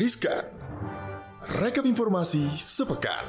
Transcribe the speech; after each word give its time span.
Riskan. 0.00 0.48
Rekap 1.60 1.84
informasi 1.84 2.56
sepekan. 2.56 3.20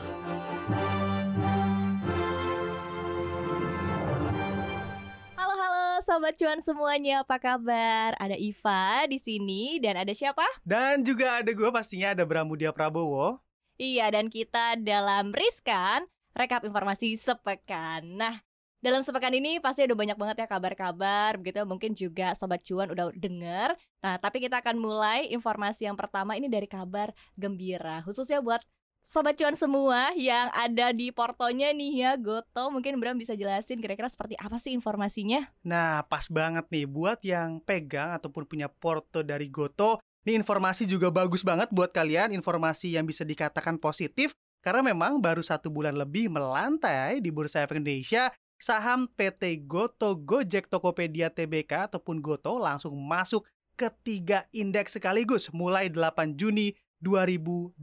Halo 5.36 5.52
halo 5.52 6.00
sobat 6.00 6.40
cuan 6.40 6.64
semuanya, 6.64 7.28
apa 7.28 7.44
kabar? 7.44 8.16
Ada 8.16 8.40
Iva 8.40 9.04
di 9.12 9.20
sini 9.20 9.84
dan 9.84 10.00
ada 10.00 10.16
siapa? 10.16 10.48
Dan 10.64 11.04
juga 11.04 11.44
ada 11.44 11.52
gue 11.52 11.70
pastinya 11.76 12.16
ada 12.16 12.24
Bramudia 12.24 12.72
Prabowo. 12.72 13.44
Iya, 13.76 14.08
dan 14.08 14.32
kita 14.32 14.80
dalam 14.80 15.36
Riskan 15.36 16.08
rekap 16.32 16.64
informasi 16.64 17.20
sepekan. 17.20 18.16
Nah, 18.16 18.48
dalam 18.82 19.06
sepekan 19.06 19.30
ini 19.38 19.62
pasti 19.62 19.86
ada 19.86 19.94
banyak 19.94 20.18
banget 20.18 20.42
ya 20.42 20.48
kabar-kabar 20.50 21.38
begitu 21.38 21.62
mungkin 21.70 21.94
juga 21.94 22.34
sobat 22.34 22.66
cuan 22.66 22.90
udah 22.90 23.14
denger. 23.14 23.78
Nah, 24.02 24.18
tapi 24.18 24.42
kita 24.42 24.58
akan 24.58 24.82
mulai 24.82 25.30
informasi 25.30 25.86
yang 25.86 25.94
pertama 25.94 26.34
ini 26.34 26.50
dari 26.50 26.66
kabar 26.66 27.14
gembira 27.38 28.02
khususnya 28.02 28.42
buat 28.42 28.66
sobat 29.06 29.38
cuan 29.38 29.54
semua 29.54 30.14
yang 30.18 30.50
ada 30.58 30.90
di 30.94 31.14
portonya 31.14 31.70
nih 31.70 31.94
ya 31.94 32.12
Goto. 32.18 32.74
Mungkin 32.74 32.98
Bram 32.98 33.22
bisa 33.22 33.38
jelasin 33.38 33.78
kira-kira 33.78 34.10
seperti 34.10 34.34
apa 34.42 34.58
sih 34.58 34.74
informasinya? 34.74 35.46
Nah, 35.62 36.02
pas 36.10 36.26
banget 36.26 36.66
nih 36.74 36.90
buat 36.90 37.22
yang 37.22 37.62
pegang 37.62 38.18
ataupun 38.18 38.50
punya 38.50 38.66
porto 38.66 39.22
dari 39.22 39.46
Goto. 39.46 40.02
Ini 40.22 40.38
informasi 40.38 40.86
juga 40.86 41.10
bagus 41.10 41.42
banget 41.42 41.74
buat 41.74 41.90
kalian, 41.90 42.34
informasi 42.34 42.94
yang 42.94 43.10
bisa 43.10 43.26
dikatakan 43.26 43.82
positif 43.82 44.38
karena 44.62 44.94
memang 44.94 45.18
baru 45.18 45.42
satu 45.42 45.74
bulan 45.74 45.98
lebih 45.98 46.30
melantai 46.30 47.18
di 47.18 47.34
Bursa 47.34 47.66
Efek 47.66 47.82
Indonesia, 47.82 48.30
saham 48.62 49.10
PT 49.18 49.66
Goto 49.66 50.14
Gojek 50.14 50.70
Tokopedia 50.70 51.34
Tbk 51.34 51.90
ataupun 51.90 52.22
Goto 52.22 52.62
langsung 52.62 52.94
masuk 52.94 53.50
ke 53.74 53.90
tiga 54.06 54.46
indeks 54.54 54.94
sekaligus 54.94 55.50
mulai 55.50 55.90
8 55.90 56.38
Juni 56.38 56.78
2022. 57.02 57.74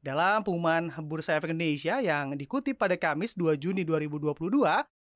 Dalam 0.00 0.40
pengumuman 0.40 0.88
Bursa 1.04 1.36
Efek 1.36 1.52
Indonesia 1.52 2.00
yang 2.00 2.32
dikutip 2.32 2.80
pada 2.80 2.96
Kamis 2.96 3.36
2 3.36 3.60
Juni 3.60 3.84
2022, 3.84 4.64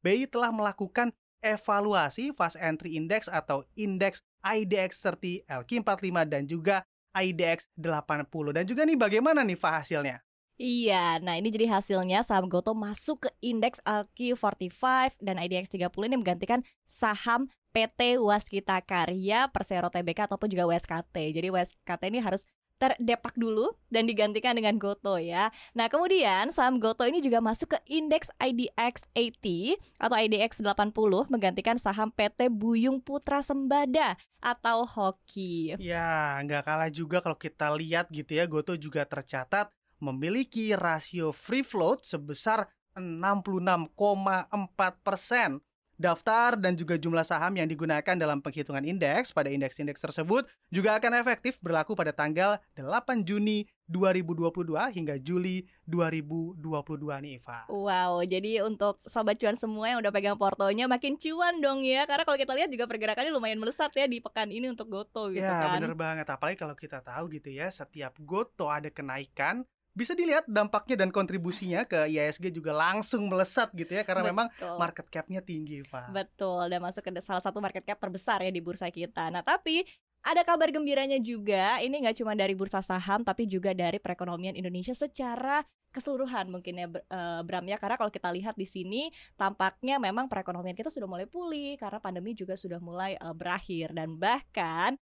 BI 0.04 0.28
telah 0.28 0.52
melakukan 0.52 1.08
evaluasi 1.40 2.36
fast 2.36 2.60
entry 2.60 3.00
index 3.00 3.24
atau 3.32 3.64
indeks 3.72 4.20
IDX 4.44 5.00
30 5.00 5.48
LQ45 5.48 6.16
dan 6.28 6.44
juga 6.44 6.84
IDX 7.16 7.66
80. 7.80 8.56
Dan 8.56 8.64
juga 8.68 8.82
nih 8.84 8.98
bagaimana 9.00 9.40
nih 9.40 9.56
hasilnya? 9.56 10.20
Iya, 10.60 11.16
nah 11.24 11.40
ini 11.40 11.48
jadi 11.48 11.72
hasilnya 11.72 12.20
saham 12.20 12.44
Goto 12.44 12.76
masuk 12.76 13.24
ke 13.24 13.30
indeks 13.40 13.80
LQ45 13.80 15.16
dan 15.16 15.40
IDX 15.40 15.72
30 15.72 15.88
ini 16.04 16.20
menggantikan 16.20 16.60
saham 16.84 17.48
PT 17.72 18.20
Waskita 18.20 18.76
Karya, 18.84 19.48
Persero 19.48 19.88
TBK 19.88 20.28
ataupun 20.28 20.52
juga 20.52 20.68
WSKT. 20.68 21.16
Jadi 21.32 21.48
WSKT 21.48 22.02
ini 22.12 22.20
harus 22.20 22.44
terdepak 22.76 23.36
dulu 23.40 23.72
dan 23.88 24.04
digantikan 24.04 24.52
dengan 24.52 24.76
Goto 24.76 25.16
ya. 25.16 25.48
Nah, 25.72 25.88
kemudian 25.88 26.52
saham 26.52 26.76
Goto 26.76 27.08
ini 27.08 27.24
juga 27.24 27.40
masuk 27.40 27.76
ke 27.76 27.78
indeks 27.88 28.28
IDX 28.36 29.04
80 29.16 29.80
atau 29.96 30.16
IDX 30.16 30.60
80 30.60 30.92
menggantikan 31.32 31.80
saham 31.80 32.12
PT 32.12 32.52
Buyung 32.52 33.00
Putra 33.00 33.40
Sembada 33.40 34.16
atau 34.44 34.84
Hoki. 34.84 35.80
Ya, 35.80 36.36
nggak 36.44 36.68
kalah 36.68 36.92
juga 36.92 37.24
kalau 37.24 37.40
kita 37.40 37.72
lihat 37.76 38.12
gitu 38.12 38.36
ya, 38.36 38.44
Goto 38.44 38.76
juga 38.76 39.08
tercatat 39.08 39.72
memiliki 40.00 40.74
rasio 40.74 41.30
free 41.30 41.62
float 41.62 42.02
sebesar 42.02 42.66
66,4 42.98 43.94
persen. 45.04 45.62
Daftar 46.00 46.56
dan 46.56 46.80
juga 46.80 46.96
jumlah 46.96 47.20
saham 47.20 47.60
yang 47.60 47.68
digunakan 47.68 48.16
dalam 48.16 48.40
penghitungan 48.40 48.80
indeks 48.88 49.36
pada 49.36 49.52
indeks-indeks 49.52 50.00
tersebut 50.00 50.48
juga 50.72 50.96
akan 50.96 51.12
efektif 51.20 51.60
berlaku 51.60 51.92
pada 51.92 52.08
tanggal 52.08 52.56
8 52.72 53.20
Juni 53.20 53.68
2022 53.84 54.64
hingga 54.96 55.20
Juli 55.20 55.68
2022 55.84 56.56
nih 57.20 57.36
Eva. 57.36 57.68
Wow, 57.68 58.24
jadi 58.24 58.64
untuk 58.64 58.96
sobat 59.04 59.36
cuan 59.36 59.60
semua 59.60 59.92
yang 59.92 60.00
udah 60.00 60.08
pegang 60.08 60.40
portonya 60.40 60.88
makin 60.88 61.20
cuan 61.20 61.60
dong 61.60 61.84
ya. 61.84 62.08
Karena 62.08 62.24
kalau 62.24 62.40
kita 62.40 62.56
lihat 62.56 62.72
juga 62.72 62.88
pergerakannya 62.88 63.36
lumayan 63.36 63.60
melesat 63.60 63.92
ya 63.92 64.08
di 64.08 64.24
pekan 64.24 64.48
ini 64.48 64.72
untuk 64.72 64.88
Goto 64.88 65.28
gitu 65.28 65.44
ya, 65.44 65.52
kan. 65.52 65.76
Ya 65.76 65.84
bener 65.84 65.92
banget, 65.92 66.24
apalagi 66.32 66.56
kalau 66.56 66.72
kita 66.72 67.04
tahu 67.04 67.28
gitu 67.36 67.52
ya 67.52 67.68
setiap 67.68 68.16
Goto 68.24 68.72
ada 68.72 68.88
kenaikan 68.88 69.68
bisa 69.90 70.14
dilihat 70.14 70.46
dampaknya 70.46 71.02
dan 71.02 71.10
kontribusinya 71.10 71.82
ke 71.84 72.06
IISG 72.06 72.54
juga 72.54 72.70
langsung 72.70 73.26
melesat 73.26 73.74
gitu 73.74 73.90
ya 73.90 74.06
karena 74.06 74.22
Betul. 74.22 74.32
memang 74.32 74.46
market 74.78 75.06
cap-nya 75.10 75.42
tinggi, 75.42 75.82
Pak. 75.86 76.14
Betul, 76.14 76.70
dan 76.70 76.80
masuk 76.80 77.02
ke 77.02 77.10
salah 77.20 77.42
satu 77.42 77.58
market 77.58 77.82
cap 77.82 77.98
terbesar 77.98 78.40
ya 78.40 78.50
di 78.54 78.62
bursa 78.62 78.86
kita. 78.88 79.28
Nah, 79.28 79.42
tapi 79.42 79.82
ada 80.20 80.44
kabar 80.44 80.68
gembiranya 80.68 81.16
juga. 81.18 81.80
Ini 81.80 81.92
nggak 81.92 82.20
cuma 82.20 82.36
dari 82.36 82.52
bursa 82.52 82.84
saham 82.84 83.24
tapi 83.24 83.48
juga 83.48 83.72
dari 83.72 83.96
perekonomian 83.96 84.54
Indonesia 84.54 84.92
secara 84.92 85.64
keseluruhan 85.90 86.46
mungkin 86.46 86.74
ya 86.78 86.86
uh, 86.86 87.42
Bram 87.42 87.66
ya 87.66 87.74
karena 87.74 87.98
kalau 87.98 88.14
kita 88.14 88.30
lihat 88.30 88.54
di 88.54 88.62
sini 88.62 89.10
tampaknya 89.34 89.98
memang 89.98 90.30
perekonomian 90.30 90.78
kita 90.78 90.86
sudah 90.86 91.10
mulai 91.10 91.26
pulih 91.26 91.74
karena 91.82 91.98
pandemi 91.98 92.30
juga 92.30 92.54
sudah 92.54 92.78
mulai 92.78 93.18
uh, 93.18 93.34
berakhir 93.34 93.90
dan 93.90 94.14
bahkan 94.14 94.94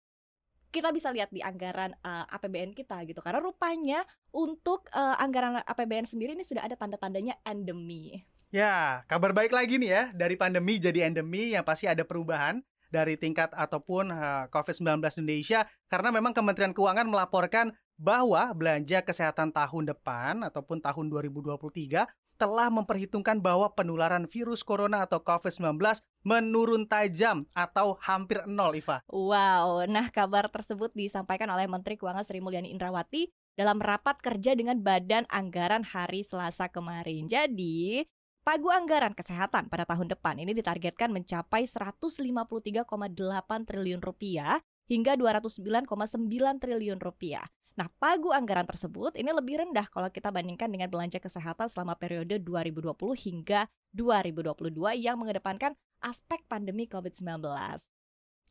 kita 0.77 0.93
bisa 0.93 1.09
lihat 1.09 1.33
di 1.33 1.41
anggaran 1.41 1.97
uh, 2.05 2.29
APBN 2.37 2.77
kita 2.77 3.01
gitu. 3.09 3.25
Karena 3.25 3.41
rupanya 3.41 4.05
untuk 4.29 4.85
uh, 4.93 5.17
anggaran 5.17 5.65
APBN 5.65 6.05
sendiri 6.05 6.37
ini 6.37 6.45
sudah 6.45 6.69
ada 6.69 6.77
tanda-tandanya 6.77 7.41
endemi. 7.49 8.21
Ya, 8.53 9.01
kabar 9.09 9.33
baik 9.33 9.57
lagi 9.57 9.81
nih 9.81 9.91
ya. 9.91 10.03
Dari 10.13 10.37
pandemi 10.37 10.77
jadi 10.77 11.09
endemi 11.09 11.57
yang 11.57 11.65
pasti 11.65 11.89
ada 11.89 12.05
perubahan 12.05 12.61
dari 12.93 13.17
tingkat 13.17 13.51
ataupun 13.57 14.13
uh, 14.13 14.45
COVID-19 14.53 15.01
Indonesia. 15.25 15.65
Karena 15.89 16.13
memang 16.13 16.37
Kementerian 16.37 16.77
Keuangan 16.77 17.09
melaporkan 17.09 17.73
bahwa 17.97 18.53
belanja 18.53 19.01
kesehatan 19.01 19.57
tahun 19.57 19.97
depan 19.97 20.45
ataupun 20.45 20.85
tahun 20.85 21.09
2023 21.09 22.05
telah 22.37 22.69
memperhitungkan 22.69 23.41
bahwa 23.41 23.73
penularan 23.73 24.29
virus 24.29 24.61
corona 24.61 25.09
atau 25.09 25.21
COVID-19 25.25 25.81
menurun 26.23 26.85
tajam 26.85 27.49
atau 27.57 27.97
hampir 28.05 28.45
nol, 28.45 28.77
Iva. 28.77 29.01
Wow, 29.09 29.89
nah 29.89 30.13
kabar 30.13 30.53
tersebut 30.53 30.93
disampaikan 30.93 31.49
oleh 31.49 31.65
Menteri 31.65 31.97
Keuangan 31.97 32.25
Sri 32.25 32.45
Mulyani 32.45 32.71
Indrawati 32.71 33.33
dalam 33.57 33.81
rapat 33.81 34.21
kerja 34.21 34.53
dengan 34.53 34.79
Badan 34.85 35.25
Anggaran 35.33 35.83
hari 35.83 36.21
Selasa 36.21 36.69
kemarin. 36.69 37.27
Jadi, 37.27 38.05
pagu 38.45 38.69
anggaran 38.69 39.17
kesehatan 39.17 39.73
pada 39.73 39.89
tahun 39.89 40.13
depan 40.13 40.39
ini 40.39 40.53
ditargetkan 40.53 41.11
mencapai 41.11 41.65
153,8 41.65 42.87
triliun 43.67 44.05
rupiah 44.05 44.61
hingga 44.87 45.19
209,9 45.19 46.63
triliun 46.63 47.01
rupiah. 47.03 47.49
Nah, 47.77 47.93
pagu 48.01 48.33
anggaran 48.33 48.65
tersebut 48.65 49.21
ini 49.21 49.29
lebih 49.37 49.61
rendah 49.61 49.85
kalau 49.93 50.09
kita 50.09 50.33
bandingkan 50.33 50.73
dengan 50.73 50.89
belanja 50.89 51.21
kesehatan 51.21 51.69
selama 51.69 51.93
periode 51.93 52.41
2020 52.41 52.97
hingga 53.21 53.69
2022 53.93 54.73
yang 54.97 55.21
mengedepankan 55.21 55.77
aspek 56.01 56.41
pandemi 56.49 56.89
COVID-19. 56.89 57.45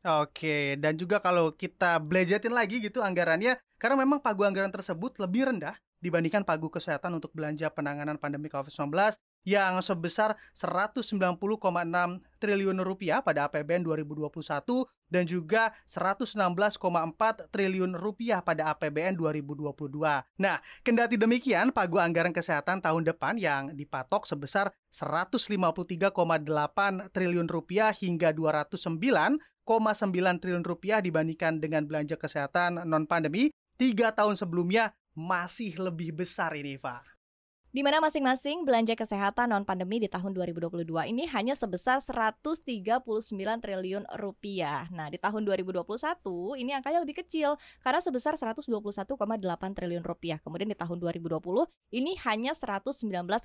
Oke, 0.05 0.77
dan 0.77 0.93
juga 1.01 1.17
kalau 1.17 1.49
kita 1.57 1.97
belajatin 1.97 2.53
lagi 2.53 2.77
gitu 2.77 3.01
anggarannya, 3.01 3.57
karena 3.81 3.97
memang 3.97 4.21
pagu 4.21 4.45
anggaran 4.45 4.69
tersebut 4.69 5.17
lebih 5.17 5.49
rendah 5.49 5.73
dibandingkan 5.97 6.45
pagu 6.45 6.69
kesehatan 6.69 7.17
untuk 7.17 7.33
belanja 7.33 7.73
penanganan 7.73 8.21
pandemi 8.21 8.45
COVID-19 8.45 8.93
yang 9.45 9.77
sebesar 9.79 10.33
190,6 10.57 11.05
triliun 12.41 12.81
rupiah 12.81 13.21
pada 13.21 13.47
APBN 13.47 13.85
2021 13.85 14.33
dan 15.05 15.23
juga 15.29 15.69
116,4 15.85 17.53
triliun 17.53 17.93
rupiah 17.93 18.41
pada 18.41 18.73
APBN 18.73 19.13
2022. 19.15 19.69
Nah, 20.41 20.57
kendati 20.81 21.15
demikian, 21.15 21.69
pagu 21.69 22.01
anggaran 22.01 22.33
kesehatan 22.33 22.81
tahun 22.81 23.05
depan 23.05 23.37
yang 23.37 23.77
dipatok 23.77 24.25
sebesar 24.25 24.73
153,8 24.89 26.09
triliun 27.13 27.47
rupiah 27.47 27.93
hingga 27.93 28.33
209,9 28.33 30.41
triliun 30.41 30.65
rupiah 30.65 30.99
dibandingkan 30.99 31.61
dengan 31.61 31.85
belanja 31.85 32.17
kesehatan 32.17 32.81
non 32.89 33.05
pandemi 33.05 33.53
tiga 33.77 34.09
tahun 34.09 34.35
sebelumnya 34.35 34.97
masih 35.15 35.79
lebih 35.79 36.11
besar 36.11 36.51
ini, 36.57 36.75
Pak 36.75 37.14
di 37.75 37.83
mana 37.83 37.99
masing-masing 37.99 38.63
belanja 38.63 38.95
kesehatan 38.95 39.51
non 39.51 39.67
pandemi 39.67 39.99
di 39.99 40.07
tahun 40.07 40.31
2022 40.31 40.87
ini 41.11 41.27
hanya 41.27 41.59
sebesar 41.59 41.99
139 41.99 43.03
triliun 43.35 44.07
rupiah. 44.15 44.87
Nah, 44.95 45.11
di 45.11 45.19
tahun 45.19 45.43
2021 45.43 45.83
ini 46.55 46.71
angkanya 46.71 47.03
lebih 47.03 47.19
kecil 47.19 47.59
karena 47.83 47.99
sebesar 47.99 48.39
121,8 48.39 49.19
triliun 49.75 50.07
rupiah. 50.07 50.39
Kemudian 50.39 50.71
di 50.71 50.77
tahun 50.79 51.03
2020 51.03 51.67
ini 51.99 52.15
hanya 52.23 52.55
119,9 52.55 53.43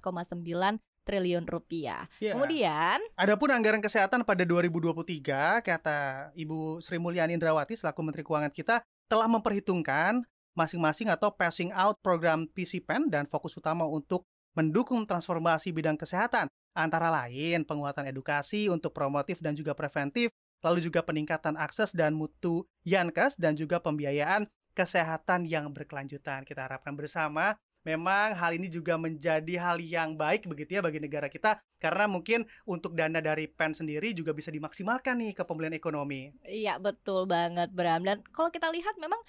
triliun 1.02 1.44
rupiah. 1.50 2.06
Yeah. 2.22 2.38
Kemudian, 2.38 3.02
adapun 3.18 3.50
anggaran 3.50 3.82
kesehatan 3.82 4.22
pada 4.22 4.46
2023 4.46 5.58
kata 5.58 6.30
Ibu 6.38 6.78
Sri 6.78 7.02
Mulyani 7.02 7.34
Indrawati 7.34 7.74
selaku 7.74 7.98
Menteri 8.06 8.22
Keuangan 8.22 8.54
kita 8.54 8.86
telah 9.10 9.26
memperhitungkan 9.26 10.22
masing-masing 10.60 11.08
atau 11.08 11.32
passing 11.32 11.72
out 11.72 11.96
program 12.04 12.44
PCPEN 12.52 13.08
dan 13.08 13.24
fokus 13.24 13.56
utama 13.56 13.88
untuk 13.88 14.28
mendukung 14.52 15.08
transformasi 15.08 15.72
bidang 15.72 15.96
kesehatan, 15.96 16.52
antara 16.76 17.08
lain 17.08 17.64
penguatan 17.64 18.04
edukasi 18.04 18.68
untuk 18.68 18.92
promotif 18.92 19.40
dan 19.40 19.56
juga 19.56 19.72
preventif, 19.72 20.28
lalu 20.60 20.84
juga 20.84 21.00
peningkatan 21.00 21.56
akses 21.56 21.96
dan 21.96 22.12
mutu 22.12 22.68
Yankes 22.84 23.40
dan 23.40 23.56
juga 23.56 23.80
pembiayaan 23.80 24.44
kesehatan 24.76 25.48
yang 25.48 25.72
berkelanjutan. 25.72 26.44
Kita 26.44 26.68
harapkan 26.68 26.92
bersama 26.92 27.56
memang 27.86 28.36
hal 28.36 28.52
ini 28.56 28.68
juga 28.68 29.00
menjadi 29.00 29.54
hal 29.56 29.80
yang 29.80 30.16
baik 30.16 30.44
begitu 30.44 30.78
ya 30.78 30.82
bagi 30.84 31.00
negara 31.00 31.32
kita 31.32 31.60
karena 31.80 32.04
mungkin 32.04 32.44
untuk 32.68 32.92
dana 32.92 33.24
dari 33.24 33.48
PEN 33.48 33.72
sendiri 33.72 34.12
juga 34.12 34.36
bisa 34.36 34.52
dimaksimalkan 34.52 35.16
nih 35.16 35.32
ke 35.32 35.42
pemulihan 35.48 35.72
ekonomi. 35.72 36.28
Iya 36.44 36.76
betul 36.76 37.24
banget 37.24 37.72
Bram 37.72 38.04
dan 38.04 38.20
kalau 38.36 38.52
kita 38.52 38.68
lihat 38.68 38.94
memang 39.00 39.20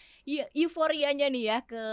euforianya 0.55 1.31
nih 1.31 1.43
ya 1.47 1.57
ke 1.63 1.83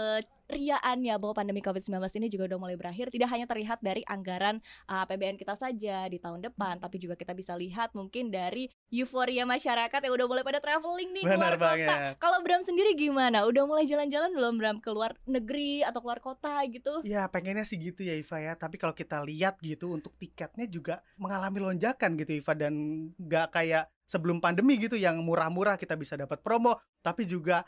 riaannya 0.49 1.13
bahwa 1.21 1.37
pandemi 1.37 1.61
COVID-19 1.61 2.01
ini 2.17 2.27
juga 2.27 2.49
udah 2.49 2.59
mulai 2.59 2.75
berakhir 2.75 3.13
tidak 3.13 3.29
hanya 3.29 3.45
terlihat 3.45 3.79
dari 3.85 4.01
anggaran 4.09 4.57
uh, 4.89 5.05
APBN 5.05 5.37
kita 5.37 5.53
saja 5.53 6.09
di 6.09 6.17
tahun 6.17 6.41
depan 6.41 6.81
tapi 6.81 6.97
juga 6.97 7.13
kita 7.13 7.37
bisa 7.37 7.53
lihat 7.53 7.93
mungkin 7.93 8.33
dari 8.33 8.67
euforia 8.89 9.45
masyarakat 9.45 9.99
yang 10.01 10.13
udah 10.17 10.25
mulai 10.25 10.43
pada 10.43 10.57
traveling 10.57 11.13
nih 11.13 11.23
Benar 11.29 11.37
keluar 11.37 11.53
kota. 11.53 11.65
banget. 11.69 12.13
Kalau 12.17 12.37
Bram 12.41 12.63
sendiri 12.65 12.91
gimana? 12.97 13.45
Udah 13.45 13.63
mulai 13.69 13.85
jalan-jalan 13.85 14.33
belum 14.33 14.53
Bram 14.57 14.77
keluar 14.81 15.13
negeri 15.29 15.85
atau 15.85 16.01
keluar 16.01 16.19
kota 16.19 16.65
gitu? 16.65 17.05
Ya 17.05 17.29
pengennya 17.29 17.61
sih 17.61 17.77
gitu 17.77 18.01
ya 18.01 18.17
Iva 18.17 18.41
ya 18.41 18.53
Tapi 18.57 18.81
kalau 18.81 18.97
kita 18.97 19.21
lihat 19.21 19.61
gitu 19.61 19.93
untuk 19.93 20.17
tiketnya 20.17 20.65
juga 20.65 21.05
mengalami 21.21 21.61
lonjakan 21.61 22.17
gitu 22.17 22.41
Iva 22.41 22.57
Dan 22.57 22.73
nggak 23.21 23.53
kayak 23.53 23.85
sebelum 24.09 24.41
pandemi 24.41 24.81
gitu 24.81 24.97
yang 24.97 25.21
murah-murah 25.21 25.77
kita 25.77 25.93
bisa 25.93 26.17
dapat 26.17 26.41
promo 26.41 26.81
Tapi 27.05 27.29
juga 27.29 27.61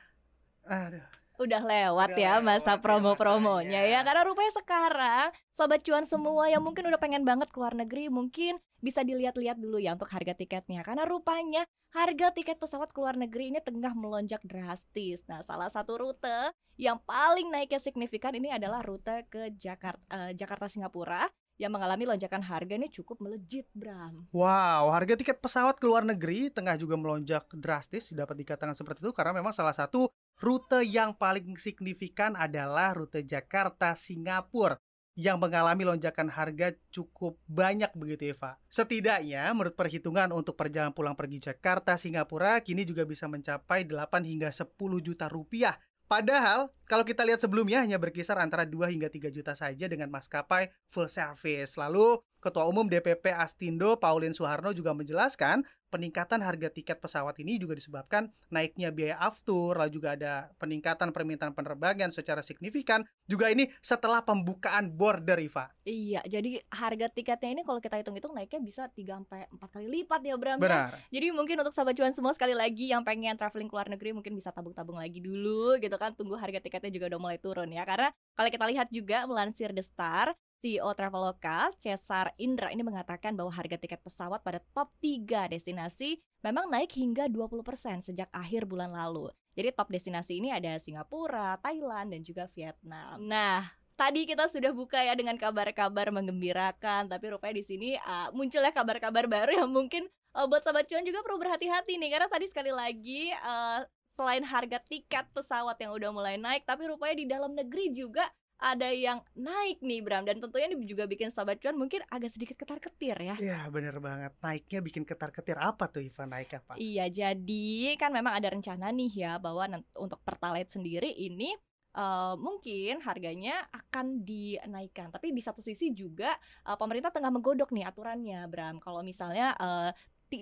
aduh, 0.66 1.06
udah 1.44 1.62
lewat 1.62 2.10
Udah 2.14 2.20
ya 2.20 2.34
lewat 2.38 2.46
masa 2.46 2.74
ya 2.78 2.82
promo-promonya 2.82 3.82
ya. 3.90 4.00
karena 4.06 4.22
rupanya 4.26 4.54
sekarang 4.56 5.28
sobat 5.52 5.82
cuan 5.84 6.06
semua 6.06 6.48
yang 6.48 6.62
mungkin 6.62 6.88
udah 6.88 7.00
pengen 7.02 7.26
banget 7.26 7.50
keluar 7.50 7.74
negeri 7.74 8.08
mungkin 8.08 8.62
bisa 8.82 9.06
dilihat-lihat 9.06 9.62
dulu 9.62 9.78
ya 9.78 9.94
untuk 9.94 10.10
harga 10.10 10.34
tiketnya. 10.34 10.82
Karena 10.82 11.06
rupanya 11.06 11.64
harga 11.94 12.34
tiket 12.34 12.58
pesawat 12.58 12.90
keluar 12.92 13.14
negeri 13.14 13.54
ini 13.54 13.60
tengah 13.62 13.94
melonjak 13.94 14.42
drastis. 14.42 15.22
Nah 15.30 15.46
salah 15.46 15.70
satu 15.70 16.02
rute 16.02 16.52
yang 16.82 16.98
paling 17.06 17.54
naiknya 17.54 17.78
signifikan 17.78 18.34
ini 18.34 18.50
adalah 18.50 18.82
rute 18.82 19.30
ke 19.30 19.54
Jakarta 19.62 20.34
Jakarta 20.34 20.66
Singapura 20.66 21.30
yang 21.62 21.70
mengalami 21.70 22.10
lonjakan 22.10 22.42
harga 22.42 22.74
ini 22.74 22.90
cukup 22.90 23.22
melejit 23.22 23.70
Bram 23.78 24.26
Wow, 24.34 24.90
harga 24.90 25.14
tiket 25.14 25.38
pesawat 25.38 25.78
ke 25.78 25.86
luar 25.86 26.02
negeri 26.02 26.50
tengah 26.50 26.74
juga 26.74 26.98
melonjak 26.98 27.46
drastis 27.54 28.10
dapat 28.10 28.42
dikatakan 28.42 28.74
seperti 28.74 29.06
itu 29.06 29.14
karena 29.14 29.38
memang 29.38 29.54
salah 29.54 29.78
satu 29.78 30.10
rute 30.42 30.82
yang 30.82 31.14
paling 31.14 31.54
signifikan 31.62 32.34
adalah 32.34 32.98
rute 32.98 33.22
Jakarta 33.22 33.94
Singapura 33.94 34.82
yang 35.20 35.38
mengalami 35.38 35.84
lonjakan 35.84 36.32
harga 36.32 36.72
cukup 36.90 37.36
banyak 37.46 37.92
begitu 37.94 38.32
Eva. 38.32 38.56
Setidaknya 38.72 39.52
menurut 39.52 39.76
perhitungan 39.76 40.32
untuk 40.32 40.56
perjalanan 40.56 40.96
pulang 40.96 41.20
pergi 41.20 41.52
Jakarta 41.52 42.00
Singapura 42.00 42.64
kini 42.64 42.88
juga 42.88 43.04
bisa 43.04 43.28
mencapai 43.28 43.84
8 43.84 44.08
hingga 44.24 44.50
10 44.50 44.72
juta 45.04 45.28
rupiah. 45.28 45.76
Padahal 46.12 46.68
kalau 46.92 47.08
kita 47.08 47.24
lihat 47.24 47.40
sebelumnya 47.40 47.80
hanya 47.80 47.96
berkisar 47.96 48.36
antara 48.36 48.68
2 48.68 48.92
hingga 48.92 49.08
3 49.08 49.32
juta 49.32 49.56
saja 49.56 49.88
dengan 49.88 50.12
maskapai 50.12 50.68
full 50.92 51.08
service. 51.08 51.80
Lalu 51.80 52.20
Ketua 52.42 52.66
Umum 52.66 52.90
DPP 52.90 53.30
Astindo 53.38 54.02
Paulin 54.02 54.34
Soeharno 54.34 54.74
juga 54.74 54.98
menjelaskan 54.98 55.62
peningkatan 55.92 56.40
harga 56.42 56.72
tiket 56.72 56.98
pesawat 57.04 57.38
ini 57.44 57.60
juga 57.60 57.76
disebabkan 57.76 58.32
naiknya 58.48 58.90
biaya 58.90 59.20
aftur, 59.20 59.76
lalu 59.76 59.92
juga 60.00 60.16
ada 60.16 60.50
peningkatan 60.58 61.12
permintaan 61.12 61.52
penerbangan 61.52 62.10
secara 62.16 62.40
signifikan. 62.40 63.04
Juga 63.28 63.52
ini 63.52 63.68
setelah 63.84 64.24
pembukaan 64.24 64.90
border, 64.96 65.38
Iva. 65.44 65.68
Iya, 65.84 66.24
jadi 66.26 66.64
harga 66.72 67.12
tiketnya 67.12 67.60
ini 67.60 67.62
kalau 67.68 67.84
kita 67.84 68.00
hitung-hitung 68.00 68.32
naiknya 68.32 68.64
bisa 68.64 68.88
3 68.88 69.22
sampai 69.22 69.46
4 69.52 69.62
kali 69.68 69.88
lipat 70.02 70.22
ya 70.24 70.36
Bram 70.40 70.58
ya. 70.58 70.64
Benar. 70.64 70.92
Jadi 71.12 71.28
mungkin 71.36 71.60
untuk 71.60 71.76
sahabat 71.76 71.94
cuan 71.94 72.16
semua 72.16 72.32
sekali 72.32 72.56
lagi 72.56 72.90
yang 72.90 73.04
pengen 73.04 73.36
traveling 73.36 73.68
ke 73.68 73.76
luar 73.76 73.92
negeri 73.92 74.16
mungkin 74.16 74.34
bisa 74.34 74.56
tabung-tabung 74.56 74.98
lagi 74.98 75.20
dulu 75.20 75.76
gitu 75.78 75.94
kan 76.00 76.16
tunggu 76.16 76.40
harga 76.40 76.64
tiketnya 76.64 76.90
juga 76.90 77.14
udah 77.14 77.20
mulai 77.20 77.38
turun 77.38 77.68
ya 77.70 77.84
karena 77.84 78.10
kalau 78.34 78.50
kita 78.50 78.66
lihat 78.72 78.88
juga 78.90 79.28
melansir 79.28 79.76
The 79.76 79.84
Star 79.84 80.32
CEO 80.62 80.94
Traveloka, 80.94 81.74
Cesar 81.82 82.38
Indra 82.38 82.70
ini 82.70 82.86
mengatakan 82.86 83.34
bahwa 83.34 83.50
harga 83.50 83.82
tiket 83.82 83.98
pesawat 84.06 84.46
pada 84.46 84.62
top 84.78 84.94
3 85.02 85.50
destinasi 85.50 86.22
memang 86.46 86.70
naik 86.70 86.94
hingga 86.94 87.26
20% 87.26 88.06
sejak 88.06 88.30
akhir 88.30 88.70
bulan 88.70 88.94
lalu. 88.94 89.34
Jadi 89.58 89.74
top 89.74 89.90
destinasi 89.90 90.38
ini 90.38 90.54
ada 90.54 90.78
Singapura, 90.78 91.58
Thailand, 91.60 92.14
dan 92.14 92.22
juga 92.22 92.46
Vietnam. 92.54 93.20
Nah, 93.26 93.74
tadi 93.98 94.30
kita 94.30 94.48
sudah 94.48 94.70
buka 94.72 95.02
ya 95.02 95.18
dengan 95.18 95.36
kabar-kabar 95.36 96.14
menggembirakan, 96.14 97.10
tapi 97.10 97.34
rupanya 97.34 97.58
di 97.58 97.66
sini 97.66 97.90
uh, 97.98 98.30
munculnya 98.32 98.72
kabar-kabar 98.72 99.26
baru 99.26 99.66
yang 99.66 99.70
mungkin 99.74 100.08
uh, 100.38 100.46
buat 100.46 100.62
sahabat 100.62 100.88
cuan 100.88 101.04
juga 101.04 101.26
perlu 101.26 101.42
berhati-hati 101.42 102.00
nih 102.00 102.10
karena 102.14 102.30
tadi 102.30 102.46
sekali 102.48 102.72
lagi 102.72 103.34
uh, 103.44 103.84
selain 104.12 104.44
harga 104.46 104.80
tiket 104.88 105.26
pesawat 105.34 105.76
yang 105.82 105.92
udah 105.92 106.10
mulai 106.14 106.36
naik, 106.38 106.64
tapi 106.64 106.88
rupanya 106.88 107.16
di 107.18 107.26
dalam 107.28 107.52
negeri 107.58 107.92
juga 107.92 108.30
ada 108.62 108.94
yang 108.94 109.26
naik 109.34 109.82
nih 109.82 110.06
Bram 110.06 110.22
dan 110.22 110.38
tentunya 110.38 110.70
ini 110.70 110.86
juga 110.86 111.10
bikin 111.10 111.34
sahabat 111.34 111.58
cuan 111.58 111.74
mungkin 111.74 112.06
agak 112.14 112.30
sedikit 112.30 112.56
ketar-ketir 112.62 113.18
ya. 113.18 113.36
Iya 113.42 113.60
bener 113.74 113.98
banget 113.98 114.38
Naiknya 114.38 114.80
bikin 114.86 115.04
ketar-ketir 115.04 115.58
apa 115.58 115.90
tuh 115.90 116.06
Iva 116.06 116.30
naik 116.30 116.62
apa? 116.62 116.78
Iya 116.78 117.10
jadi 117.10 117.98
kan 117.98 118.14
memang 118.14 118.38
ada 118.38 118.54
rencana 118.54 118.94
nih 118.94 119.12
ya 119.12 119.34
bahwa 119.42 119.66
untuk 119.98 120.22
pertalite 120.22 120.70
sendiri 120.70 121.10
ini 121.10 121.58
uh, 121.96 122.36
mungkin 122.40 123.04
harganya 123.04 123.68
akan 123.72 124.24
dinaikkan. 124.24 125.12
Tapi 125.12 125.34
di 125.36 125.42
satu 125.44 125.60
sisi 125.60 125.92
juga 125.92 126.36
uh, 126.68 126.78
pemerintah 126.78 127.12
tengah 127.12 127.32
menggodok 127.32 127.74
nih 127.76 127.88
aturannya, 127.88 128.48
Bram. 128.48 128.80
Kalau 128.80 129.04
misalnya 129.04 129.56
uh, 129.58 129.92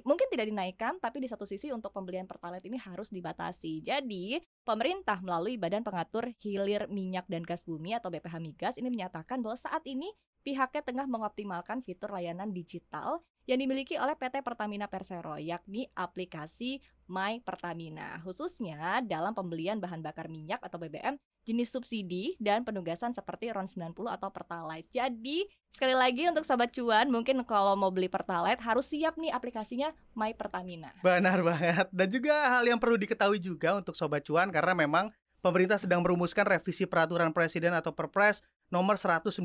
mungkin 0.06 0.30
tidak 0.30 0.46
dinaikkan, 0.46 1.02
tapi 1.02 1.18
di 1.18 1.28
satu 1.30 1.50
sisi 1.50 1.74
untuk 1.74 1.90
pembelian 1.90 2.30
pertalite 2.30 2.70
ini 2.70 2.78
harus 2.78 3.10
dibatasi. 3.10 3.82
Jadi, 3.82 4.38
pemerintah 4.62 5.18
melalui 5.26 5.58
Badan 5.58 5.82
Pengatur 5.82 6.30
Hilir 6.38 6.86
Minyak 6.94 7.26
dan 7.26 7.42
Gas 7.42 7.66
Bumi 7.66 7.98
atau 7.98 8.14
BPH 8.14 8.38
Migas 8.38 8.76
ini 8.78 8.94
menyatakan 8.94 9.42
bahwa 9.42 9.58
saat 9.58 9.82
ini 9.90 10.14
pihaknya 10.46 10.86
tengah 10.86 11.06
mengoptimalkan 11.10 11.82
fitur 11.82 12.14
layanan 12.14 12.54
digital 12.54 13.26
yang 13.50 13.58
dimiliki 13.58 13.98
oleh 13.98 14.14
PT 14.14 14.46
Pertamina 14.46 14.86
Persero, 14.86 15.34
yakni 15.42 15.90
aplikasi 15.98 16.86
My 17.10 17.42
Pertamina, 17.42 18.22
khususnya 18.22 19.02
dalam 19.02 19.34
pembelian 19.34 19.82
bahan 19.82 20.06
bakar 20.06 20.30
minyak 20.30 20.62
atau 20.62 20.78
BBM 20.78 21.18
jenis 21.50 21.74
subsidi 21.74 22.38
dan 22.38 22.62
penugasan 22.62 23.10
seperti 23.10 23.50
RON 23.50 23.66
90 23.66 23.98
atau 24.06 24.30
Pertalite. 24.30 24.86
Jadi, 24.94 25.50
sekali 25.74 25.98
lagi 25.98 26.30
untuk 26.30 26.46
sobat 26.46 26.70
cuan, 26.70 27.10
mungkin 27.10 27.42
kalau 27.42 27.74
mau 27.74 27.90
beli 27.90 28.06
Pertalite 28.06 28.62
harus 28.62 28.86
siap 28.86 29.18
nih 29.18 29.34
aplikasinya 29.34 29.98
My 30.14 30.38
Pertamina. 30.38 30.94
Benar 31.02 31.42
banget. 31.42 31.90
Dan 31.90 32.08
juga 32.14 32.54
hal 32.54 32.70
yang 32.70 32.78
perlu 32.78 33.02
diketahui 33.02 33.42
juga 33.42 33.82
untuk 33.82 33.98
sobat 33.98 34.22
cuan 34.30 34.54
karena 34.54 34.78
memang 34.78 35.10
pemerintah 35.42 35.82
sedang 35.82 36.06
merumuskan 36.06 36.46
revisi 36.46 36.86
peraturan 36.86 37.34
presiden 37.34 37.74
atau 37.74 37.98
Perpres 37.98 38.46
nomor 38.70 38.98
191 38.98 39.36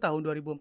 tahun 0.00 0.20
2014 0.20 0.56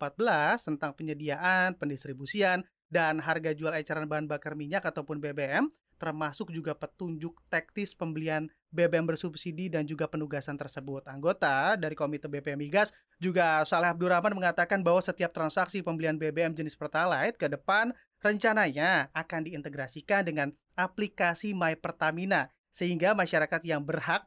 tentang 0.66 0.92
penyediaan, 0.96 1.76
pendistribusian, 1.76 2.64
dan 2.90 3.22
harga 3.22 3.54
jual 3.54 3.72
eceran 3.76 4.10
bahan 4.10 4.26
bakar 4.26 4.58
minyak 4.58 4.84
ataupun 4.88 5.22
BBM 5.22 5.70
termasuk 6.00 6.50
juga 6.56 6.72
petunjuk 6.74 7.44
teknis 7.52 7.92
pembelian 7.92 8.48
BBM 8.72 9.04
bersubsidi 9.04 9.68
dan 9.68 9.84
juga 9.84 10.08
penugasan 10.08 10.56
tersebut. 10.56 11.04
Anggota 11.06 11.76
dari 11.76 11.94
Komite 11.94 12.32
BPM 12.32 12.56
Migas 12.56 12.96
juga 13.20 13.62
Saleh 13.68 13.92
Abdurrahman 13.92 14.32
mengatakan 14.32 14.80
bahwa 14.80 15.04
setiap 15.04 15.36
transaksi 15.36 15.84
pembelian 15.84 16.16
BBM 16.16 16.56
jenis 16.56 16.80
Pertalite 16.80 17.36
ke 17.36 17.52
depan 17.52 17.92
rencananya 18.24 19.12
akan 19.12 19.44
diintegrasikan 19.44 20.24
dengan 20.24 20.56
aplikasi 20.80 21.52
My 21.52 21.76
Pertamina 21.76 22.48
sehingga 22.70 23.18
masyarakat 23.18 23.62
yang 23.66 23.82
berhak 23.82 24.24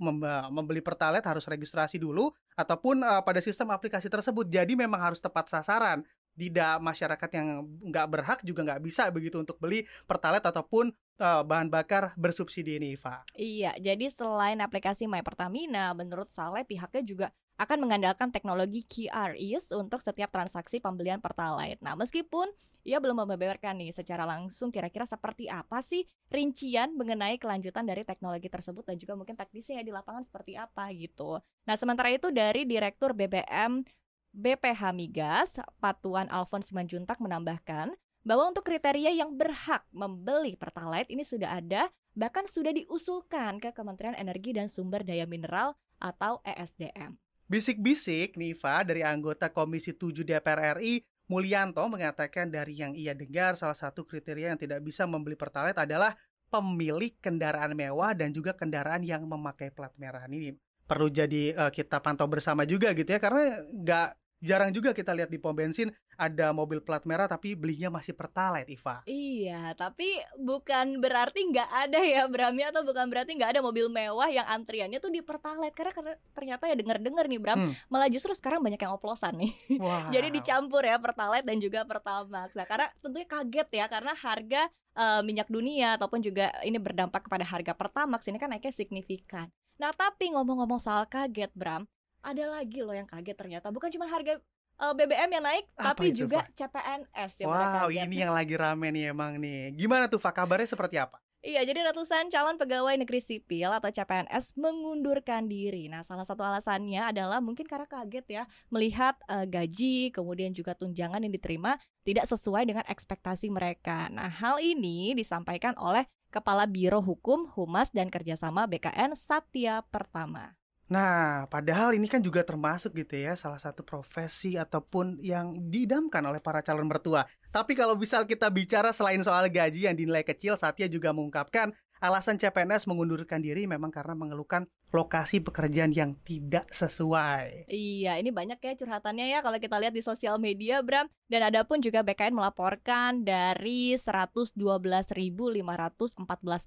membeli 0.51 0.83
Pertalite 0.83 1.25
harus 1.25 1.47
registrasi 1.47 1.97
dulu 1.97 2.35
ataupun 2.59 3.03
pada 3.23 3.39
sistem 3.39 3.71
aplikasi 3.71 4.11
tersebut. 4.11 4.51
Jadi 4.51 4.75
memang 4.75 4.99
harus 4.99 5.23
tepat 5.23 5.47
sasaran. 5.49 6.03
Tidak 6.33 6.81
masyarakat 6.81 7.31
yang 7.37 7.61
nggak 7.93 8.07
berhak 8.09 8.41
juga 8.41 8.65
nggak 8.65 8.83
bisa 8.83 9.13
begitu 9.13 9.37
untuk 9.37 9.61
beli 9.61 9.85
Pertalite 10.09 10.49
ataupun 10.49 10.89
uh, 11.21 11.45
bahan 11.45 11.69
bakar 11.69 12.17
bersubsidi 12.17 12.81
ini, 12.81 12.97
Iva. 12.97 13.21
Iya, 13.37 13.77
jadi 13.77 14.09
selain 14.09 14.57
aplikasi 14.65 15.05
My 15.05 15.21
Pertamina, 15.21 15.93
menurut 15.93 16.33
Saleh 16.33 16.65
pihaknya 16.65 17.03
juga 17.05 17.27
akan 17.61 17.79
mengandalkan 17.85 18.33
teknologi 18.33 18.85
QRIS 18.85 19.73
untuk 19.77 20.01
setiap 20.01 20.33
transaksi 20.33 20.81
pembelian 20.81 21.21
Pertalite. 21.21 21.81
Nah, 21.85 21.95
meskipun 21.95 22.49
ia 22.83 22.99
belum 22.99 23.23
membeberkan 23.23 23.79
nih 23.79 23.95
secara 23.95 24.27
langsung 24.27 24.75
kira-kira 24.75 25.07
seperti 25.07 25.47
apa 25.47 25.79
sih 25.87 26.03
rincian 26.27 26.91
mengenai 26.99 27.39
kelanjutan 27.39 27.87
dari 27.87 28.03
teknologi 28.03 28.51
tersebut 28.51 28.83
dan 28.83 28.99
juga 28.99 29.15
mungkin 29.15 29.39
teknisnya 29.39 29.87
di 29.87 29.95
lapangan 29.95 30.27
seperti 30.27 30.59
apa 30.59 30.91
gitu. 30.91 31.39
Nah, 31.63 31.79
sementara 31.79 32.11
itu 32.11 32.35
dari 32.35 32.67
Direktur 32.67 33.15
BBM 33.15 33.87
BPH 34.33 34.97
Migas, 34.97 35.61
Patuan 35.79 36.27
Alfons 36.33 36.73
Simanjuntak 36.73 37.21
menambahkan 37.23 37.95
bahwa 38.27 38.51
untuk 38.51 38.67
kriteria 38.67 39.15
yang 39.15 39.35
berhak 39.35 39.87
membeli 39.95 40.59
Pertalite 40.59 41.11
ini 41.13 41.23
sudah 41.23 41.63
ada, 41.63 41.91
bahkan 42.19 42.49
sudah 42.51 42.75
diusulkan 42.75 43.63
ke 43.63 43.71
Kementerian 43.71 44.19
Energi 44.19 44.57
dan 44.57 44.67
Sumber 44.67 45.07
Daya 45.07 45.29
Mineral 45.29 45.79
atau 46.03 46.43
ESDM. 46.43 47.22
Bisik-bisik, 47.53 48.41
Niva 48.41 48.81
dari 48.81 49.05
anggota 49.05 49.53
Komisi 49.53 49.93
7 49.93 50.25
DPR 50.25 50.81
RI, 50.81 51.05
Mulyanto 51.29 51.85
mengatakan 51.85 52.49
dari 52.49 52.81
yang 52.81 52.97
ia 52.97 53.13
dengar 53.13 53.61
salah 53.61 53.77
satu 53.77 54.09
kriteria 54.09 54.57
yang 54.57 54.61
tidak 54.61 54.81
bisa 54.81 55.05
membeli 55.05 55.37
Pertalite 55.37 55.77
adalah 55.77 56.17
pemilik 56.49 57.13
kendaraan 57.21 57.77
mewah 57.77 58.17
dan 58.17 58.33
juga 58.33 58.57
kendaraan 58.57 59.05
yang 59.05 59.29
memakai 59.29 59.69
plat 59.69 59.93
merah. 60.01 60.25
Ini 60.25 60.57
perlu 60.89 61.13
jadi 61.13 61.53
uh, 61.53 61.69
kita 61.69 62.01
pantau 62.01 62.25
bersama 62.25 62.65
juga 62.65 62.97
gitu 62.97 63.13
ya 63.13 63.21
karena 63.21 63.61
nggak 63.69 64.09
jarang 64.43 64.75
juga 64.75 64.91
kita 64.91 65.15
lihat 65.15 65.31
di 65.31 65.39
pom 65.39 65.55
bensin 65.55 65.95
ada 66.19 66.51
mobil 66.51 66.83
plat 66.83 67.01
merah 67.07 67.31
tapi 67.31 67.55
belinya 67.55 67.89
masih 67.89 68.13
pertalite 68.13 68.69
Iva. 68.69 69.01
Iya, 69.07 69.73
tapi 69.79 70.19
bukan 70.37 70.99
berarti 70.99 71.47
nggak 71.49 71.71
ada 71.71 72.01
ya 72.03 72.27
Bram 72.27 72.53
ya 72.59 72.75
atau 72.75 72.83
bukan 72.83 73.07
berarti 73.09 73.39
nggak 73.39 73.57
ada 73.57 73.61
mobil 73.63 73.87
mewah 73.89 74.29
yang 74.29 74.45
antriannya 74.45 74.99
tuh 74.99 75.15
di 75.15 75.23
pertalite 75.23 75.73
karena, 75.73 75.95
karena 75.95 76.15
ternyata 76.35 76.69
ya 76.69 76.77
denger-dengar 76.77 77.25
nih 77.31 77.41
Bram, 77.41 77.59
hmm. 77.59 77.73
malah 77.89 78.11
justru 78.11 78.35
sekarang 78.35 78.61
banyak 78.61 78.83
yang 78.83 78.93
oplosan 78.99 79.39
nih. 79.39 79.55
Wow. 79.83 80.15
Jadi 80.15 80.29
dicampur 80.31 80.85
ya 80.87 80.95
pertalite 81.01 81.43
dan 81.43 81.59
juga 81.59 81.83
pertamax. 81.83 82.55
Nah, 82.55 82.67
karena 82.69 82.87
tentunya 83.03 83.27
kaget 83.27 83.69
ya 83.83 83.85
karena 83.91 84.15
harga 84.15 84.71
uh, 84.95 85.21
minyak 85.27 85.49
dunia 85.51 85.99
ataupun 85.99 86.23
juga 86.23 86.55
ini 86.63 86.79
berdampak 86.79 87.27
kepada 87.27 87.43
harga 87.43 87.73
pertamax 87.75 88.31
ini 88.31 88.39
kan 88.39 88.53
naiknya 88.53 88.71
signifikan. 88.71 89.51
Nah, 89.81 89.91
tapi 89.91 90.31
ngomong-ngomong 90.31 90.79
soal 90.79 91.09
kaget 91.11 91.51
Bram, 91.57 91.89
ada 92.23 92.45
lagi 92.49 92.81
loh 92.81 92.95
yang 92.95 93.07
kaget 93.07 93.37
ternyata 93.37 93.69
bukan 93.75 93.91
cuma 93.91 94.07
harga 94.07 94.39
uh, 94.79 94.91
eh, 94.91 94.95
BBM 94.95 95.31
yang 95.39 95.45
naik 95.45 95.65
Apa 95.77 95.95
tapi 95.95 96.15
itu, 96.15 96.25
juga 96.27 96.47
Fa? 96.47 96.67
CPNS 96.67 97.33
yang 97.43 97.49
Wow, 97.51 97.89
ini 97.91 98.17
yang 98.23 98.33
lagi 98.33 98.55
rame 98.57 98.89
nih 98.95 99.13
emang 99.13 99.37
nih. 99.39 99.75
Gimana 99.77 100.07
tuh 100.07 100.23
Pak 100.23 100.33
kabarnya 100.33 100.71
seperti 100.71 100.97
apa? 100.99 101.19
Iya, 101.43 101.67
jadi 101.67 101.83
ratusan 101.91 102.31
calon 102.31 102.55
pegawai 102.55 102.95
negeri 103.03 103.19
sipil 103.19 103.67
atau 103.67 103.91
CPNS 103.91 104.55
mengundurkan 104.55 105.51
diri. 105.51 105.91
Nah, 105.91 106.07
salah 106.07 106.23
satu 106.23 106.47
alasannya 106.47 107.03
adalah 107.03 107.43
mungkin 107.43 107.67
karena 107.67 107.83
kaget 107.91 108.27
ya 108.31 108.43
melihat 108.71 109.19
uh, 109.27 109.43
gaji, 109.43 110.15
kemudian 110.15 110.55
juga 110.55 110.79
tunjangan 110.79 111.19
yang 111.19 111.35
diterima 111.35 111.83
tidak 112.07 112.31
sesuai 112.31 112.63
dengan 112.63 112.87
ekspektasi 112.87 113.51
mereka. 113.51 114.07
Nah, 114.15 114.31
hal 114.31 114.63
ini 114.63 115.19
disampaikan 115.19 115.75
oleh 115.83 116.07
Kepala 116.31 116.63
Biro 116.71 117.03
Hukum, 117.03 117.51
Humas, 117.59 117.91
dan 117.91 118.07
Kerjasama 118.07 118.71
BKN 118.71 119.19
Satya 119.19 119.83
Pertama. 119.91 120.62
Nah, 120.91 121.47
padahal 121.47 121.95
ini 121.95 122.11
kan 122.11 122.19
juga 122.19 122.43
termasuk 122.43 122.97
gitu 122.99 123.15
ya 123.15 123.39
salah 123.39 123.61
satu 123.61 123.87
profesi 123.87 124.59
ataupun 124.59 125.23
yang 125.23 125.71
didamkan 125.71 126.21
oleh 126.27 126.43
para 126.43 126.65
calon 126.65 126.91
mertua. 126.91 127.25
Tapi 127.53 127.77
kalau 127.79 127.95
misal 127.95 128.27
kita 128.27 128.51
bicara 128.51 128.91
selain 128.91 129.23
soal 129.23 129.47
gaji 129.49 129.87
yang 129.87 129.97
dinilai 129.97 130.27
kecil, 130.27 130.59
Satya 130.59 130.89
juga 130.89 131.15
mengungkapkan 131.15 131.73
alasan 132.03 132.35
CPNS 132.35 132.91
mengundurkan 132.91 133.39
diri 133.39 133.71
memang 133.71 133.95
karena 133.95 134.19
mengeluhkan 134.19 134.67
lokasi 134.91 135.39
pekerjaan 135.39 135.95
yang 135.95 136.19
tidak 136.27 136.67
sesuai. 136.75 137.71
Iya, 137.71 138.19
ini 138.19 138.35
banyak 138.35 138.59
ya 138.59 138.75
curhatannya 138.75 139.31
ya 139.31 139.39
kalau 139.41 139.63
kita 139.63 139.79
lihat 139.79 139.95
di 139.95 140.03
sosial 140.03 140.43
media, 140.43 140.83
Bram. 140.83 141.07
Dan 141.31 141.47
ada 141.47 141.63
pun 141.63 141.79
juga 141.79 142.03
BKN 142.03 142.35
melaporkan 142.35 143.23
dari 143.23 143.95
112.514 143.95 144.59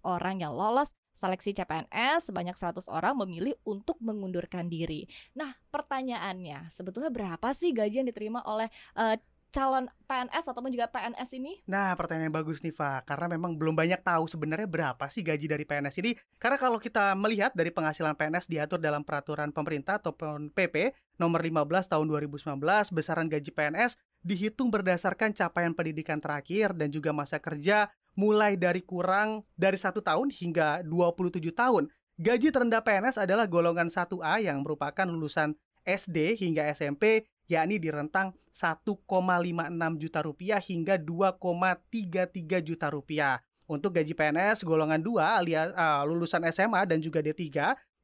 orang 0.02 0.36
yang 0.40 0.56
lolos 0.56 0.96
Seleksi 1.16 1.56
CPNS 1.56 2.28
sebanyak 2.28 2.60
100 2.60 2.92
orang 2.92 3.16
memilih 3.16 3.56
untuk 3.64 3.96
mengundurkan 4.04 4.68
diri. 4.68 5.08
Nah, 5.32 5.56
pertanyaannya, 5.72 6.70
sebetulnya 6.76 7.08
berapa 7.08 7.56
sih 7.56 7.72
gaji 7.72 8.04
yang 8.04 8.10
diterima 8.12 8.44
oleh 8.44 8.68
uh, 9.00 9.16
calon 9.56 9.88
PNS 10.04 10.52
ataupun 10.52 10.68
juga 10.68 10.92
PNS 10.92 11.30
ini? 11.40 11.64
Nah, 11.72 11.96
pertanyaan 11.96 12.28
yang 12.28 12.36
bagus 12.36 12.60
nih, 12.60 12.76
Fa. 12.76 13.00
Karena 13.08 13.32
memang 13.32 13.56
belum 13.56 13.72
banyak 13.72 14.04
tahu 14.04 14.28
sebenarnya 14.28 14.68
berapa 14.68 15.08
sih 15.08 15.24
gaji 15.24 15.48
dari 15.48 15.64
PNS 15.64 15.96
ini. 16.04 16.12
Karena 16.36 16.60
kalau 16.60 16.76
kita 16.76 17.16
melihat 17.16 17.56
dari 17.56 17.72
penghasilan 17.72 18.20
PNS 18.20 18.52
diatur 18.52 18.84
dalam 18.84 19.08
peraturan 19.08 19.56
pemerintah 19.56 20.04
ataupun 20.04 20.52
PP 20.52 20.92
nomor 21.16 21.40
15 21.40 21.88
tahun 21.88 22.06
2019, 22.12 22.60
besaran 22.92 23.32
gaji 23.32 23.52
PNS 23.56 23.96
dihitung 24.20 24.68
berdasarkan 24.68 25.32
capaian 25.32 25.72
pendidikan 25.72 26.20
terakhir 26.20 26.76
dan 26.76 26.92
juga 26.92 27.16
masa 27.16 27.40
kerja 27.40 27.88
mulai 28.16 28.56
dari 28.56 28.82
kurang 28.82 29.44
dari 29.54 29.76
satu 29.76 30.00
tahun 30.00 30.32
hingga 30.32 30.82
27 30.88 31.40
tahun. 31.52 31.92
Gaji 32.16 32.48
terendah 32.48 32.80
PNS 32.80 33.20
adalah 33.20 33.44
golongan 33.44 33.92
1A 33.92 34.40
yang 34.40 34.64
merupakan 34.64 35.04
lulusan 35.04 35.52
SD 35.84 36.40
hingga 36.40 36.72
SMP 36.72 37.28
yakni 37.46 37.78
di 37.78 37.94
rentang 37.94 38.34
1,56 38.56 40.02
juta 40.02 40.20
rupiah 40.24 40.60
hingga 40.64 40.96
2,33 40.98 42.64
juta 42.66 42.88
rupiah. 42.90 43.36
Untuk 43.66 43.98
gaji 43.98 44.14
PNS 44.14 44.64
golongan 44.64 45.02
2 45.02 45.20
alias 45.20 45.70
uh, 45.74 46.06
lulusan 46.06 46.46
SMA 46.54 46.86
dan 46.86 47.02
juga 47.02 47.20
D3, 47.20 47.50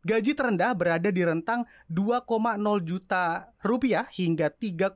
gaji 0.01 0.32
terendah 0.34 0.74
berada 0.74 1.10
di 1.13 1.22
rentang 1.22 1.63
2,0 1.88 2.27
juta 2.82 3.48
rupiah 3.62 4.06
hingga 4.10 4.50
3,37 4.50 4.91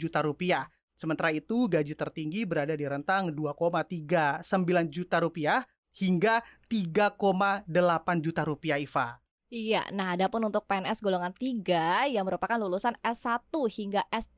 juta 0.00 0.20
rupiah. 0.24 0.64
Sementara 1.00 1.32
itu, 1.32 1.64
gaji 1.64 1.96
tertinggi 1.96 2.44
berada 2.44 2.76
di 2.76 2.84
rentang 2.84 3.32
2,39 3.32 4.44
juta 4.92 5.16
rupiah 5.16 5.64
hingga 5.96 6.44
3,8 6.68 7.64
juta 8.20 8.44
rupiah 8.44 8.76
IVA. 8.76 9.16
Iya, 9.48 9.88
nah 9.96 10.12
adapun 10.12 10.44
untuk 10.44 10.68
PNS 10.68 11.00
golongan 11.00 11.32
3 11.32 12.12
yang 12.12 12.28
merupakan 12.28 12.60
lulusan 12.60 13.00
S1 13.00 13.48
hingga 13.48 14.04
S3, 14.12 14.36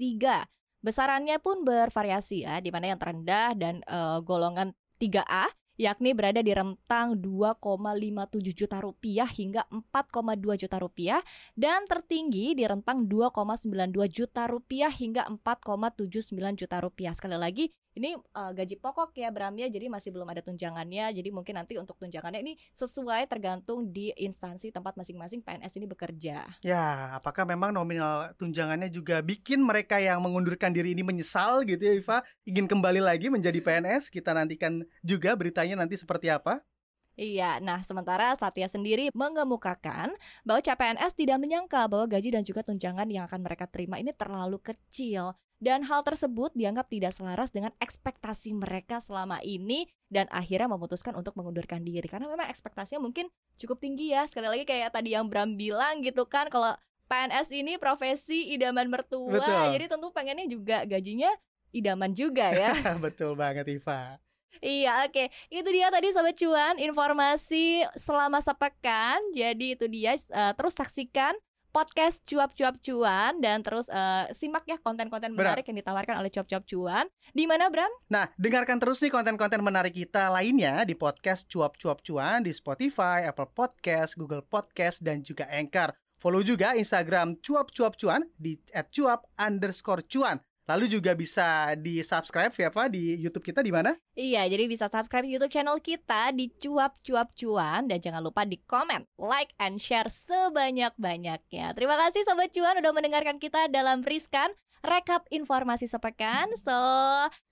besarannya 0.87 1.43
pun 1.43 1.67
bervariasi 1.67 2.47
ya, 2.47 2.63
di 2.63 2.71
mana 2.71 2.95
yang 2.95 3.01
terendah 3.03 3.59
dan 3.59 3.83
uh, 3.91 4.23
golongan 4.23 4.71
3A 5.03 5.51
yakni 5.81 6.13
berada 6.13 6.45
di 6.45 6.53
rentang 6.53 7.17
2,57 7.19 8.53
juta 8.53 8.79
rupiah 8.81 9.29
hingga 9.29 9.65
4,2 9.69 10.63
juta 10.63 10.77
rupiah 10.79 11.21
dan 11.57 11.89
tertinggi 11.89 12.53
di 12.53 12.65
rentang 12.65 13.09
2,92 13.09 14.09
juta 14.13 14.45
rupiah 14.47 14.93
hingga 14.93 15.29
4,79 15.29 16.61
juta 16.61 16.77
rupiah. 16.81 17.13
Sekali 17.17 17.37
lagi 17.41 17.65
ini 17.93 18.17
uh, 18.17 18.53
gaji 18.53 18.77
pokok 18.81 19.13
ya 19.17 19.29
Bram 19.29 19.57
ya. 19.61 19.69
Jadi 19.69 19.89
masih 19.93 20.11
belum 20.13 20.29
ada 20.29 20.41
tunjangannya. 20.41 21.13
Jadi 21.13 21.29
mungkin 21.29 21.61
nanti 21.61 21.77
untuk 21.77 22.01
tunjangannya 22.01 22.41
ini 22.41 22.57
sesuai 22.73 23.29
tergantung 23.29 23.93
di 23.93 24.13
instansi 24.17 24.73
tempat 24.73 24.97
masing-masing 24.97 25.45
PNS 25.45 25.73
ini 25.77 25.87
bekerja. 25.89 26.49
Ya 26.65 27.17
apakah 27.17 27.45
memang 27.45 27.77
nominal 27.77 28.33
tunjangannya 28.41 28.89
juga 28.89 29.21
bikin 29.21 29.61
mereka 29.61 30.01
yang 30.01 30.25
mengundurkan 30.25 30.73
diri 30.73 30.97
ini 30.97 31.05
menyesal 31.05 31.65
gitu 31.69 31.83
ya 31.83 31.95
Iva? 31.97 32.19
Ingin 32.49 32.65
kembali 32.69 33.01
lagi 33.05 33.29
menjadi 33.29 33.61
PNS 33.61 34.09
kita 34.09 34.33
nantikan 34.33 34.81
juga 35.05 35.37
beritanya 35.37 35.85
nanti 35.85 36.01
seperti 36.01 36.33
apa 36.33 36.65
Iya, 37.13 37.61
nah 37.61 37.85
sementara 37.85 38.33
Satya 38.41 38.73
sendiri 38.73 39.13
mengemukakan 39.13 40.17
bahwa 40.49 40.61
CPNS 40.65 41.13
tidak 41.13 41.39
menyangka 41.39 41.85
bahwa 41.85 42.09
gaji 42.09 42.33
dan 42.33 42.43
juga 42.43 42.65
tunjangan 42.65 43.05
yang 43.13 43.29
akan 43.29 43.45
mereka 43.45 43.69
terima 43.69 44.01
ini 44.01 44.17
terlalu 44.17 44.57
kecil. 44.65 45.37
Dan 45.63 45.87
hal 45.87 46.03
tersebut 46.03 46.51
dianggap 46.59 46.91
tidak 46.91 47.15
selaras 47.15 47.55
dengan 47.55 47.71
ekspektasi 47.79 48.51
mereka 48.51 48.99
selama 48.99 49.39
ini 49.47 49.87
dan 50.11 50.27
akhirnya 50.35 50.67
memutuskan 50.67 51.15
untuk 51.15 51.39
mengundurkan 51.39 51.87
diri. 51.87 52.03
Karena 52.11 52.27
memang 52.27 52.51
ekspektasinya 52.51 52.99
mungkin 52.99 53.31
cukup 53.63 53.79
tinggi 53.79 54.11
ya. 54.11 54.27
Sekali 54.27 54.51
lagi 54.51 54.65
kayak 54.67 54.91
tadi 54.91 55.15
yang 55.15 55.31
Bram 55.31 55.55
bilang 55.55 56.03
gitu 56.03 56.27
kan 56.27 56.51
kalau 56.51 56.75
PNS 57.07 57.55
ini 57.55 57.79
profesi 57.79 58.51
idaman 58.57 58.91
mertua 58.91 59.39
Betul. 59.39 59.77
jadi 59.77 59.87
tentu 59.87 60.09
pengennya 60.11 60.49
juga 60.51 60.83
gajinya 60.83 61.31
idaman 61.71 62.11
juga 62.11 62.51
ya. 62.51 62.75
Betul 63.05 63.39
banget 63.39 63.71
Iva 63.71 64.19
Iya 64.61 65.09
oke 65.09 65.15
okay. 65.15 65.27
Itu 65.49 65.69
dia 65.73 65.89
tadi 65.89 66.13
Sobat 66.13 66.37
Cuan 66.37 66.77
Informasi 66.77 67.87
selama 67.97 68.45
sepekan 68.45 69.19
Jadi 69.33 69.79
itu 69.79 69.87
dia 69.89 70.19
uh, 70.35 70.53
Terus 70.53 70.75
saksikan 70.77 71.33
podcast 71.73 72.21
cuap-cuap 72.29 72.77
cuan 72.85 73.41
dan 73.41 73.65
terus 73.65 73.89
uh, 73.89 74.29
simak 74.37 74.69
ya 74.69 74.77
konten-konten 74.85 75.33
menarik 75.33 75.65
yang 75.65 75.81
ditawarkan 75.81 76.21
oleh 76.21 76.29
cuap-cuap 76.29 76.69
cuan. 76.69 77.09
Di 77.33 77.49
mana 77.49 77.73
Bram? 77.73 77.89
Nah, 78.13 78.29
dengarkan 78.37 78.77
terus 78.77 79.01
nih 79.01 79.09
konten-konten 79.09 79.65
menarik 79.65 79.97
kita 79.97 80.29
lainnya 80.29 80.85
di 80.85 80.93
podcast 80.93 81.49
cuap-cuap 81.49 82.05
cuan 82.05 82.45
di 82.45 82.53
Spotify, 82.53 83.25
Apple 83.25 83.49
Podcast, 83.57 84.21
Google 84.21 84.45
Podcast 84.45 85.01
dan 85.01 85.25
juga 85.25 85.49
Anchor. 85.49 85.97
Follow 86.21 86.45
juga 86.45 86.77
Instagram 86.77 87.41
cuap-cuap 87.41 87.97
cuan 87.99 88.29
di 88.37 88.55
@cuap_cuan. 88.71 90.39
Lalu 90.71 90.87
juga 90.87 91.13
bisa 91.19 91.75
di 91.75 91.99
subscribe 92.07 92.55
ya 92.55 92.71
Pak 92.71 92.95
di 92.95 93.19
YouTube 93.19 93.43
kita 93.43 93.61
di 93.67 93.75
mana? 93.75 93.99
Iya, 94.15 94.47
jadi 94.47 94.71
bisa 94.71 94.87
subscribe 94.87 95.27
YouTube 95.27 95.51
channel 95.51 95.79
kita 95.83 96.31
di 96.31 96.55
Cuap 96.55 97.03
Cuap 97.03 97.35
Cuan 97.35 97.91
dan 97.91 97.99
jangan 97.99 98.23
lupa 98.23 98.47
di 98.47 98.63
comment, 98.63 99.03
like, 99.19 99.51
and 99.59 99.83
share 99.83 100.07
sebanyak-banyaknya. 100.07 101.75
Terima 101.75 101.99
kasih 101.99 102.23
Sobat 102.23 102.55
Cuan 102.55 102.79
udah 102.79 102.93
mendengarkan 102.95 103.43
kita 103.43 103.67
dalam 103.67 104.07
Riskan 104.07 104.55
rekap 104.83 105.27
informasi 105.31 105.87
sepekan. 105.87 106.51
So, 106.59 106.75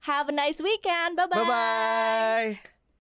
have 0.07 0.31
a 0.31 0.35
nice 0.35 0.59
weekend. 0.59 1.19
Bye-bye. 1.19 1.39
Bye-bye. 1.47 2.80